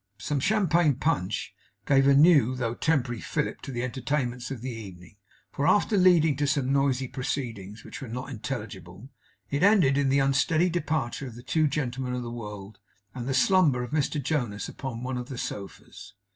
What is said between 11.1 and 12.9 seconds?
of the two gentlemen of the world,